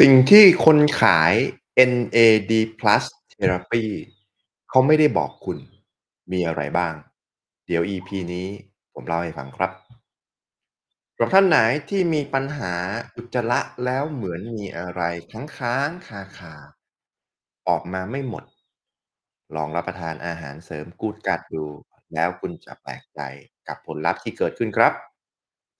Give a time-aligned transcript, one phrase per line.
[0.00, 1.32] สิ่งที่คนขาย
[1.90, 2.52] NAD+
[3.32, 3.86] Therapy
[4.70, 5.58] เขาไม่ได้บอกคุณ
[6.32, 6.94] มีอะไรบ้าง
[7.66, 8.48] เดี๋ยว EP นี้
[8.94, 9.70] ผมเล่าให้ฟังครับ
[11.14, 12.74] สำหรับท่านไหนที่มีปัญหา
[13.16, 15.02] อุจจาระแล้วเหมือนมีอะไร
[15.32, 16.08] ค้างๆ
[16.38, 18.44] คาๆออกมาไม่หมด
[19.56, 21.64] ลองรับประทานอาหารเสริม Good Gut ดู
[22.14, 23.20] แล้วคุณจะแปลกใจ
[23.68, 24.92] กับผลลัพธ์ที่เกิดขึ้นครับ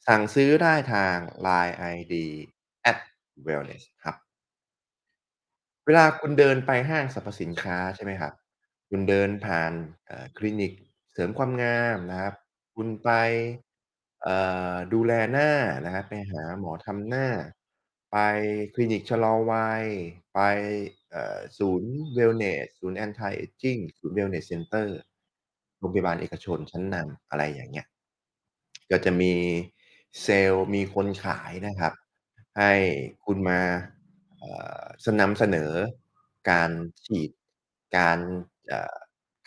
[0.07, 2.15] สั่งซื้อได้ทาง LINE ID
[3.47, 4.17] @wellness hub
[5.87, 8.33] เวลาคุณเดินไปห้างสรรพสินค้าใช่ไหมครับ
[8.91, 9.73] คุณเดินผ่าน
[10.07, 10.73] เอ่อคลินิก
[11.13, 12.35] เสริมความงามนะครับ
[12.75, 13.11] คุณไป
[14.23, 14.37] เอ่
[14.73, 15.51] อดูแลหน้า
[15.85, 17.29] นะครับ ไปหาหมอทำหน้า
[18.13, 18.19] ไป
[18.75, 19.85] คลินิกชะลอวัย
[20.35, 20.41] ไป
[21.11, 24.87] เอ่อศูนย์เวลเนส ศูนย์ Anti Aging ศูนย์ Wellness Center
[25.79, 27.87] โรงพยาบาลเอกชนชั้นนำอะไรอย่างเงี้ย
[28.91, 29.33] ก็จะมี
[30.23, 31.93] เซลล์มีคนขายนะครับ
[32.59, 32.73] ให้
[33.25, 33.61] คุณมา
[35.07, 35.71] สนำเสนอ
[36.51, 36.71] การ
[37.07, 37.31] ฉีด
[37.97, 38.19] การ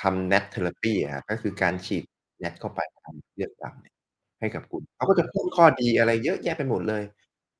[0.02, 2.04] ทำ NAT Therapy อะครับก็คือการฉีด
[2.42, 3.96] NAT เข้าไปทำเลือดดำเนี่ย
[4.40, 7.04] ให้กับคุณเขาก็จะพูดข้อดีอะไรเยอะแยะไปหมดเลย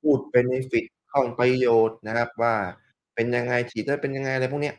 [0.02, 2.54] พูด benefit ข้อประโยชน์นะครับว่า
[3.14, 4.74] เป็นยังไงฉีดแล้วเป็นยังไงอะไรพวกเนี้ย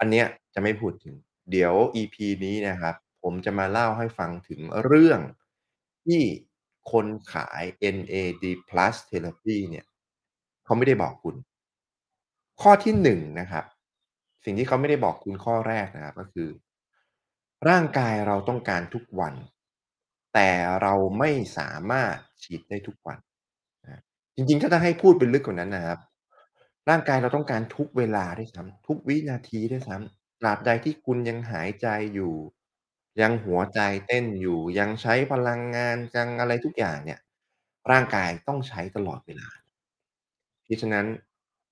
[0.00, 1.14] อันเนี้ยจะไม่พูดถึง
[1.50, 5.20] เดี๋ยว EP นี้นะครับ ผมจะมาเล่าให้ฟังถึงเรื่อง
[6.06, 6.22] ที่
[6.92, 7.62] คนขาย
[7.96, 8.44] NAD+
[9.10, 9.84] Therapy เนี่ย
[10.64, 11.36] เขาไม่ได้บอกคุณ
[12.62, 13.64] ข้อที่1นงนะครับ
[14.44, 16.48] สิ่งที่เขาไม่ได้บอกคุณข้อแรกนะครับก็คือ
[17.68, 19.34] ร่างกายเราต้องการทุกวัน
[20.34, 20.50] แต่
[20.82, 23.18] เราไม่สามารถฉีดได้ทุกวัน
[23.84, 24.00] นะ
[24.34, 25.98] จริงๆถ้าจะให้พูดไปลึกกว่านั้นนะครับ
[26.90, 32.34] ร่างกายเราต้องการทุกเวลาด้วยซ้ำทุกวินาทีด้วยซ้ำตราบใดที่คุณยังหายใจอยู่
[33.20, 37.20] ยังหัวใจเต้นอยู่ ยังใช้พลังงานยังอะไรทุกอย่างเนี่ย
[37.90, 39.48] ร่างกายต้องใช้ตลอดเวลา
[40.64, 41.06] เพราะฉะนั้น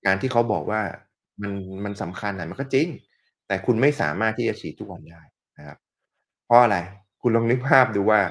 [0.05, 0.81] การที่เขาบอกว่า
[1.41, 2.87] มันมันสำคัญอะมันก็จริง
[3.47, 5.21] แต่คุณไม่สามารถที่จะฉีดทุกวันได้
[5.57, 5.77] นะครับ
[6.45, 6.77] เพราะอะไร
[7.21, 8.21] คุณลองนึกภาพดูว่า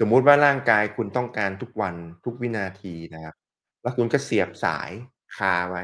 [0.00, 1.94] สมมุติว่าร่างกายคุณต้องการทุกวัน
[2.24, 3.34] ทุกวินาทีนะครับ
[3.82, 4.90] แล้วคุณก็เสียบสาย
[5.36, 5.82] คาไว้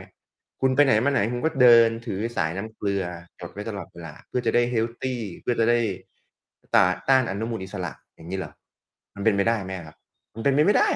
[0.61, 3.05] คุณไปไหนมาไหนคุณก็เดินถือสายน้ำเกลือ
[3.41, 5.79] จดไว้ตลอดเวลา เพื่อจะได้เฮลทีเพื่อจะได้
[6.75, 8.53] ตาต้านอนุมูลอิสระอย่างงี้เหรอ
[9.15, 9.97] มันเป็นไปได้ไหมครับ
[10.35, 10.89] มันเป็นไปไม่ได้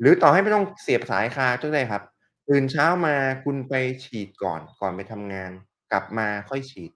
[0.00, 2.02] หรือต่อให้ไม่ต้องเสียบสายคาก็ได้ครับ
[2.48, 5.50] ตื่นเช้ามาคุณไปฉีดก่อน ก่อนไปทำงาน
[5.92, 6.90] กลับมาค่อยฉีด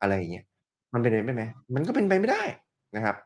[0.00, 0.44] อะไรอย่างเงี้ย
[0.92, 1.44] มันเป็นไปได้ไหม
[1.74, 2.42] มันก็เป็นไปไม่ได้
[2.96, 3.16] นะครับ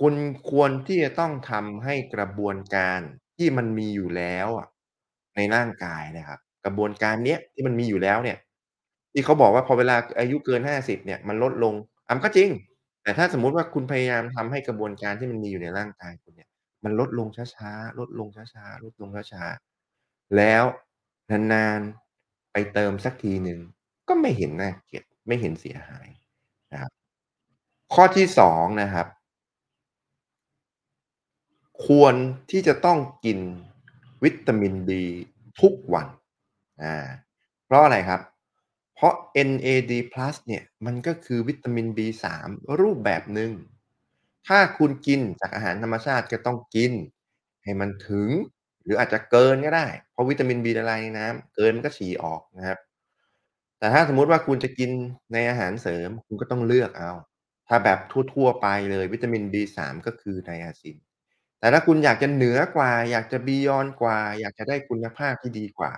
[0.00, 0.14] คุณ
[0.50, 3.00] ควรที่จะต้องทำให้กระบวนการ
[3.36, 4.66] ที่มันมีอยู่แล้วอะ
[5.36, 8.38] ในร่างกายนะครับ กระบวนการเนี้ยที่มันมีอยู่แล้วเนี่ย
[9.12, 11.74] ที่เขาบอกว่าพอเวลาอายุเกิน 50 เนี่ยมันลดลง
[12.06, 12.50] อามันก็จริง
[13.02, 16.48] แต่ถ้าสมมุติว่าคุณพยายามทำให้กระบวนการที่มันมีอยู่ในร่างกายคุณเนี่ย
[16.84, 20.64] มันลดลงช้าๆ ลดลงช้าๆ ลดลงช้าๆ แล้ว
[21.30, 23.60] นานๆไปเติมสักทีหนึ่ง
[24.08, 26.08] ก็ไม่เห็นน่าเกลียดไม่เห็นเสียหาย
[26.72, 26.92] นะครับ
[27.94, 29.06] ข้อที่2นะครับ
[31.84, 32.14] ควร
[32.50, 33.38] ที่จะต้องกิน
[34.22, 35.04] วิตามินดี
[35.60, 36.08] ทุกวัน
[36.82, 36.94] อ่า
[37.64, 38.20] เพราะอะไรครับ
[38.94, 39.14] เพราะ
[39.48, 39.92] NAD+
[40.46, 42.48] เนี่ยมันก็คือวิตามิน B3
[42.80, 43.52] รูปแบบหนึ่ง
[44.46, 46.92] ถ้าคุณกินจากอาหารธรรมชาติก็ต้องกิน
[47.64, 48.28] ให้มันถึง
[48.86, 52.78] หรืออาจจะเกินก็ได้ เพราะวิตามิน B ละลายในน้ำเกินมันก็ฉี่ออกนะครับ
[53.78, 54.90] แต่ถ้าสมมุติว่าคุณจะกิน
[55.32, 57.12] ในอาหารเสริมคุณก็ต้องเลือกเอา
[57.68, 57.98] ถ้าแบบ
[58.34, 60.96] ทั่ว ๆ ไปเลยวิตามิน B3 ก็คือ Niacin
[61.60, 65.94] แต่ถ้าคุณอยากจะเหนือกว่า อยากจะ Beyond กว่า อยากจะได้คุณภาพที่ดีกว่า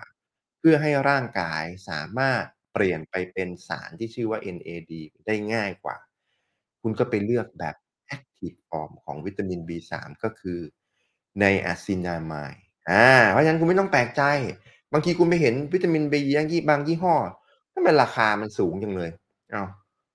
[0.58, 4.92] เพื่อให้ร่างกายสามารถเปลี่ยนไปเป็นสารที่ชื่อว่า NAD
[5.26, 5.96] ได้ง่ายกว่า
[6.82, 7.76] คุณก็ไปเลือกแบบ
[8.16, 10.60] Active Form ของวิตามิน B3 ก็คือ
[11.42, 14.22] Niacinamide อา่า เพราะฉะนั้นคุณไม่ต้องแปลกใจ
[14.92, 17.14] บางทีคุณไปเห็นวิตามิน B บางยี่บางยี่ห้อ
[17.74, 19.10] ทำไมราคามันสูงจังเลย
[19.54, 19.64] อ้า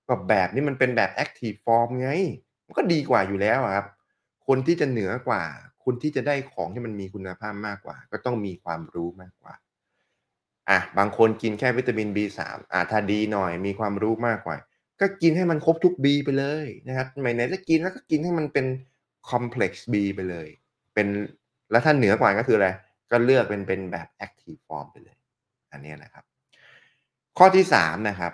[0.08, 2.08] ก็แบบนี้มันเป็นแบบ Active Form ไง
[2.66, 3.86] มันก็ดีกว่าอยู่แล้วครับ
[4.46, 5.42] คนที่จะเหนือกว่า
[5.84, 9.54] คุณที่จะได้ของที่มันมีคุณภาพมากกว่า ก็ต้องมีความรู้มากกว่า
[10.70, 14.56] อะ บางคนกินแค่วิตามิน B3 อ่าถ้าดีหน่อย มีความรู้มากกว่า
[15.00, 18.66] ก็กินให้มันครบทุก B ไปเลยนะครับไหนๆจะกินแล้วก็กินให้มันเป็น
[19.30, 20.48] คอมเพล็กซ์ B ไปเลย
[20.94, 21.08] เป็น
[21.70, 22.68] แล้วถ้าเหนือกว่าก็คืออะไร
[23.10, 25.16] ก็เลือกเป็นเป็นแบบ Active Form ไปเลย
[25.72, 26.24] อันนี้นะครับ
[27.38, 28.32] ข้อที่3นะครับ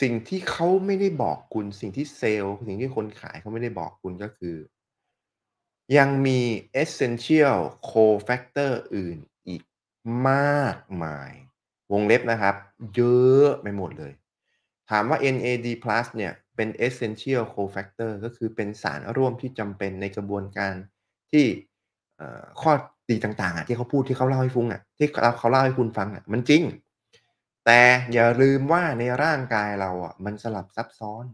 [0.00, 4.56] สิ่งที่เขาไม่ได้บอกคุณ สิ่งที่เซลล์ สิ่งที่คนขายเขาไม่ได้บอกคุณก็คือ
[5.96, 6.40] ยังมี
[6.82, 7.58] Essential
[7.90, 9.18] Cofactor อื่น
[9.48, 9.62] อีก
[10.28, 11.32] มากมาย
[11.92, 12.54] วงเล็บนะครับ
[12.94, 14.12] เยอะไปหมดเลย
[14.90, 15.68] ถามว่า NAD+
[16.16, 20.74] เนี่ยเป็น Essential Cofactor ก็คือเป็นสารร่วมที่จำเป็นในกระบวนการ
[21.30, 21.46] ที่
[22.60, 22.72] ข้อ
[23.10, 26.62] ดีต่างๆอะที่เขาพูดที่เขาเล่าให้ฟุงอะที่เขาเขาเล่าให้คุณฟังอะมันจริง
[27.66, 27.80] แต่
[28.12, 31.24] อย่าลืมว่าในร่างกายเราอะมันสลับซับซ้อน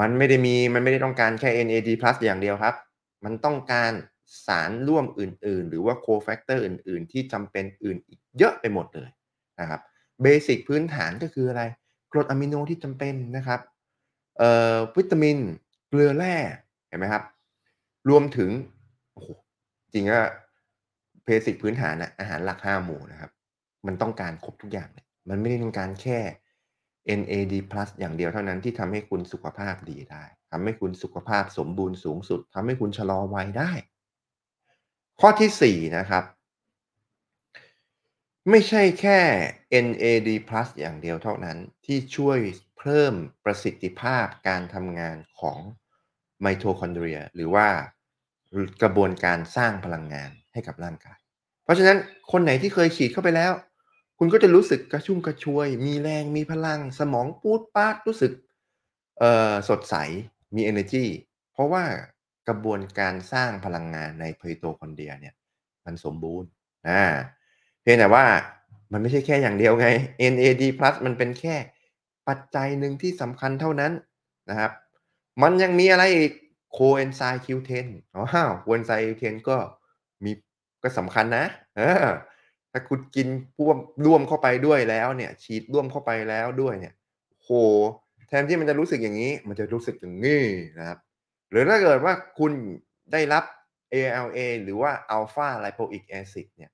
[0.00, 1.90] มันไม่ได้มีมันไม่ได้ต้องการแค่ NAD+
[2.24, 2.74] อย่างเดียวครับ
[3.24, 3.92] มันต้องการ
[4.46, 9.10] สารร่วมอื่น ๆ หรือว่า cofactor อื่น ๆ ที่จำเป็นอื่นอีกเยอะไปหมดเลย
[9.60, 9.80] นะครับ
[10.22, 11.62] เบสิกพื้นฐานก็คืออะไร
[12.12, 13.60] กรดอะมิโนที่จำเป็นนะครับ
[14.38, 15.38] เอ่อวิตามิน
[15.88, 16.36] เกลือแร่
[16.88, 17.24] เห็นไหมครับ
[18.08, 18.50] รวมถึง
[19.96, 20.20] ริงก็
[21.24, 23.30] เบสิกพื้นฐานนะอาหารหลัก5หมู่นะครับ
[23.86, 26.18] มันต้องการครบทุกอย่างเลยมันไม่ได้ต้องการแค่
[27.20, 27.54] NAD+
[28.00, 33.72] อย่างเดียวเท่านั้นที่ทำให้คุณสุขภาพดีได้ทำให้คุณสุขภาพสมบูรณ์สูงสุดทำให้คุณชะลอวัยได้
[35.20, 36.24] ข้อที่ 4 นะครับ
[38.50, 39.20] ไม่ใช่แค่
[39.86, 40.30] NAD+
[40.80, 42.38] อย่างเดียวเท่านั้นที่ช่วย
[42.78, 43.14] เพิ่ม
[43.44, 45.58] ประสิทธิภาพการทำงานของ
[46.44, 47.68] Mitochondria หรือว่า
[48.82, 51.18] กระบวนการสร้างพลังงานให้กับร่างกาย
[51.64, 51.98] เพราะฉะนั้น
[52.32, 53.52] คนไหนที่เคยฉีดเข้าไปแล้ว
[54.18, 58.32] คุณก็จะรู้สึกกระชุ่มกระชวย มีแรงมีพลัง สมองปูดปาดรู้สึก
[59.68, 59.94] สดใส
[60.54, 61.04] มีเอเนอร์จี
[61.52, 61.84] เพราะว่า
[62.48, 65.34] กระบวนการสร้างพลังงานใน Mitochondria เนี่ย
[65.84, 66.48] มันสมบูรณ์
[66.88, 67.02] อา
[67.82, 68.26] เพียงแต่ว่า
[68.92, 69.88] มันไม่ใช่แค่อย่างเดียวไง
[70.32, 70.64] NAD+
[71.06, 71.56] มันเป็นแค่
[72.28, 73.92] ปัจจัยหนึ่งที่สำคัญเท่านั้น
[74.50, 74.72] นะครับ
[75.42, 76.32] มันยังมีอะไรอีก
[76.78, 79.56] Coenzyme Q10 อ้าว Coenzyme Q10 ก็
[80.24, 80.32] มี
[80.82, 81.46] ก็สำคัญนะ
[81.76, 82.06] เออ
[82.72, 86.94] ถ้าคุณกินพ่วมร่วมเข้าไปด้วยแล้วเนี่ย ฉีดร่วมเข้าไปแล้วด้วยเนี่ย
[87.30, 87.50] โอ้โฮ
[88.28, 90.42] แทนที่มันจะรู้สึกอย่างงี้ มันจะรู้สึกอย่างงี้
[90.78, 90.98] นะครับ
[91.50, 92.52] หรือถ้าเกิดว่าคุณ
[93.12, 93.44] ได้รับ
[93.92, 96.70] ALA หรือว่า Alpha Lipoic Acid เนี่ย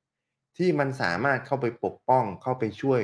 [0.56, 3.00] ที่มันสามารถเข้าไปปกป้องเข้าไปช่วย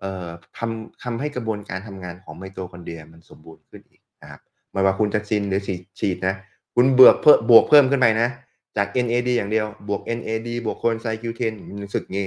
[0.00, 0.28] เอ่อ
[0.58, 4.40] ทำทำให้กระบวนการทำงานของ Mitochondria มันสมบูรณ์ขึ้นอีกนะครับ
[4.74, 5.62] ไม่ว่าคุณจะซินหรือ
[6.00, 6.34] ฉีดนะ
[6.74, 8.28] คุณเบือกเพิ่มบวกเพิ่มขึ้นไปนะ
[8.76, 12.26] จาก NAD อย่างเดียว บวก NAD บวก Coenzyme Q10 มันรู้สึกงี้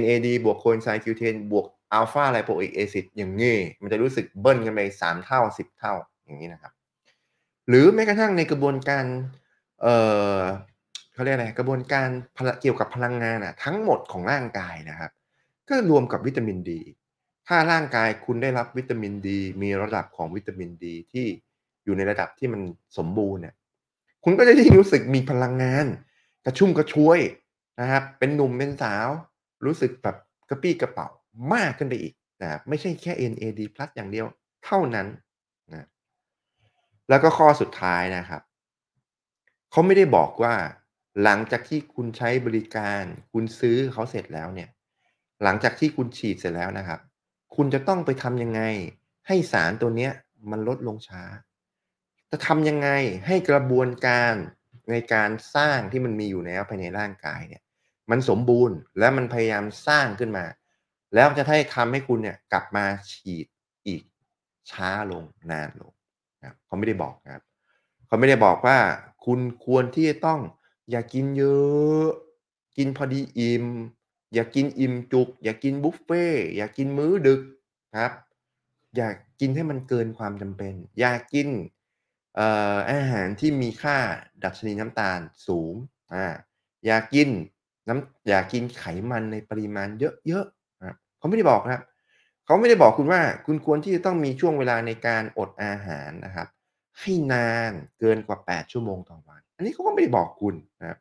[0.00, 1.66] NAD บวก Coenzyme Q10 บวก
[1.98, 5.94] Alpha Lipoic Acid อย่างงี้ มันจะรู้สึกเบิ้ลกันไป3เท่า10เท่า
[6.24, 6.72] อย่างงี้นะครับ
[7.68, 9.04] หรือแม้กระทั่งในกระบวนการ
[9.82, 9.96] เอ่
[10.38, 10.40] อ
[11.12, 12.08] เขาเรียกอะไรกระบวนการ
[12.60, 15.10] เกี่ยวกับพลังงานอะทั้งหมดของร่างกายนะครับ
[15.68, 16.80] ก็รวมกับวิตามินดี
[17.48, 21.26] ถ้าร่างกายคุณได้รับวิตามินดี มีระดับของวิตามินดีที่
[21.84, 22.60] อยู่ในระดับที่มัน
[22.98, 23.54] สมบูรณ์เนี่ย
[24.24, 25.86] คุณก็จะยิ่งรู้สึกมีพลังงาน
[26.44, 27.20] กระชุ่มกระชวย
[27.80, 29.08] นะครับเป็นหนุ่มเป็นสาว
[29.64, 30.16] รู้สึกแบบ
[30.50, 31.08] กระปี้กระเปร่า
[31.54, 33.60] มากขึ้นไปอีกนะไม่ใช่แค่ NAD+
[33.96, 34.26] อย่างเดียว
[34.64, 35.06] เท่านั้น
[35.72, 35.86] นะ
[37.08, 38.42] แล้วก็ข้อสุดท้ายนะครับ
[39.70, 40.54] เขาไม่ได้บอกว่า
[41.22, 43.02] หลังจากที่คุณใช้บริการ
[43.32, 44.68] คุณซื้อเขาเสร็จแล้วเนี่ย
[45.42, 47.00] หลังจากที่คุณฉีดเสร็จแล้วนะครับ
[47.56, 48.62] คุณจะต้องไปทำยังไง
[49.26, 50.12] ให้สารตัวเนี้ย
[50.50, 51.22] มันลดลงช้า
[52.30, 52.88] จะทำยังไง
[53.26, 54.34] ให้กระบวนการ
[54.90, 57.62] ในการสร้างที่มันมีอยู่แล้วภายในร่างกายเนี่ย
[58.10, 60.44] มันสมบูรณ์และมันพยายามสร้างขึ้นมา
[61.14, 63.46] แล้วจะให้ทำให้คุณเนี่ยกลับมาฉีด
[63.86, 64.02] อีก
[64.70, 65.92] ช้าลงนานลง
[66.40, 67.42] นะครับเขาไม่ได้บอกนะครับ
[68.06, 68.78] เขาไม่ได้บอกว่า
[69.24, 70.40] คุณควรที่จะต้อง
[70.90, 72.06] อย่ากินเยอะ
[72.76, 73.66] กินพอดีอิ่ม
[74.34, 77.40] อย่ากินอิ่มจุก อย่ากินบุฟเฟต์อย่ากินมื้อดึก
[77.98, 78.12] ครับ
[78.96, 79.08] อย่า
[79.40, 81.48] กินให้มันเกินความจำเป็น อย่ากิน
[82.90, 83.98] อาหารที่มีค่า
[84.44, 85.74] ดัชนีน้ำตาลสูง
[86.12, 86.26] อา
[86.86, 87.28] อย่ากิน
[87.88, 89.88] น้ำอย่ากินไขมันในปริมาณ
[90.26, 91.82] เยอะๆนะเขาไม่ได้บอกนะครับ
[92.46, 96.48] เขาไม่ได้บอกคุณว่าคุณควรที่จะต้องมีช่วงเวลาในการอดอาหารนะครับ
[97.00, 100.98] ให้นานเกินกว่า 8 ชั่วโมงต่อวัน อันนี้เขาก็ไม่ได้บอกคุณนะครับ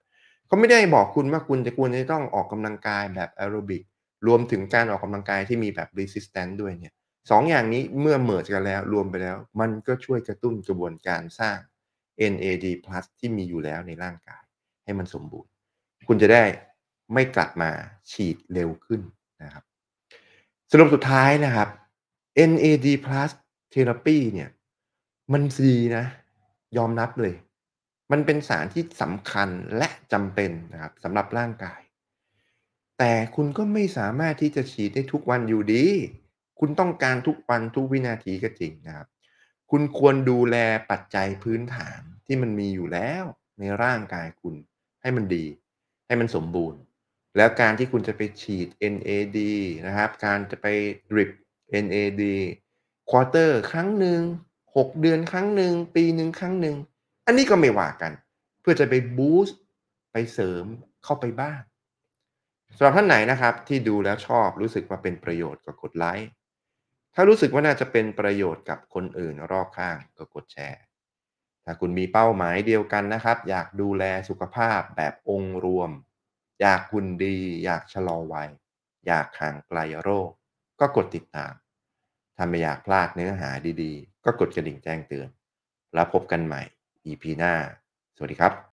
[0.48, 3.84] เขาไม่ได้บอกคุณว่าคุณจะควรจะต้องออกกำลังกายแบบแอโรบิก
[4.28, 6.94] รวมถึงการออกกำลังกายที่มีแบบ resistance ด้วยเนี่ย
[7.30, 11.58] สองอย่างนี้เมื่อ merge กันแล้วรวมไปแล้ว มันก็ช่วยกระตุ้นกระบวนการสร้าง
[12.32, 12.66] NAD+
[13.20, 14.44] ที่มีอยู่แล้วในร่างกาย
[14.84, 15.52] ให้มันสมบูรณ์
[16.08, 16.44] คุณจะได้
[17.14, 17.70] ไม่กลับมา
[18.12, 19.02] ฉีดเร็วขึ้น
[19.44, 19.64] นะครับ
[20.72, 21.70] สรุปสุดท้ายนะครับ
[22.50, 22.88] NAD+
[23.74, 24.50] Therapy เนี่ย
[25.34, 26.06] มันดีนะ
[26.78, 27.36] ยอมรับเลย
[28.12, 31.82] มันเป็นสารที่สำคัญและจำเป็นนะครับสำหรับร่างกาย
[32.98, 35.86] แต่คุณก็ไม่สามารถที่จะฉีดได้ทุกวันอยู่ดี
[36.60, 39.08] คุณต้องการทุกวันทุกวินาทีก็จริงนะครับ
[39.72, 40.56] คุณควรดูแล
[40.92, 43.24] ปัจจัยพื้นฐานที่มันมีอยู่แล้ว
[43.60, 44.56] ในร่างกายคุณ
[45.02, 45.46] ให้มันดี
[46.08, 46.80] ให้มันสมบูรณ์
[47.38, 49.40] แล้วการที่คุณจะไปฉีด NAD
[49.88, 50.68] นะครับ การจะไป
[51.10, 51.30] drip
[51.84, 52.24] NAD
[53.10, 54.22] ควอเตอร์ครั้งหนึ่ง
[54.66, 56.76] 6 เดือนครั้งหนึ่งปีหนึ่งครั้งหนึ่ง
[57.26, 58.12] อันนี้ก็ไม่ว่ากัน
[58.62, 59.60] เพื่อจะไปบูสต์
[60.12, 60.66] ไปเสริม
[61.04, 61.60] เข้าไปบ้าง
[62.78, 66.30] สำหรับท่านไหนนะครับที่ดูแล้วชอบรู้สึกว่าเป็นประโยชน์ก็กดไลค์
[67.16, 70.82] ถ้ารู้สึกว่าน่าจะเป็นประโยชน์กับคนอื่นรอบข้างก็กดแชร์
[71.66, 75.92] ถ้าคุณมีเป้าหมายเดียวกันนะครับ อยากดูแลสุขภาพแบบองค์รวม
[76.62, 78.50] อยากหุ่นดี อยากชะลอวัย
[79.08, 80.30] อยากห่างไกลโรค
[80.80, 81.54] ก็กดติดตาม
[82.36, 83.50] ถ้าไม่อยากพลาดเนื้อหา
[83.84, 85.30] ดีๆ ก็กดกระดิ่งแจ้งเตือน
[85.94, 86.62] แล้วพบกันใหม่
[87.06, 87.54] EP หน้า
[88.16, 88.54] สวัสดีครับ